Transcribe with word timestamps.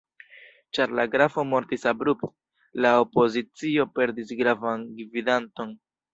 Ĉar 0.77 0.93
la 0.99 1.03
grafo 1.15 1.43
mortis 1.49 1.85
abrupte, 1.91 2.31
la 2.87 2.95
opozicio 3.03 3.87
perdis 4.01 4.35
gravan 4.43 4.89
gvidanton. 5.05 5.79